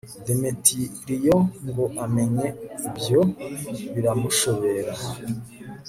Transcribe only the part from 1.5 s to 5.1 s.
ngo amenye ibyo biramushobera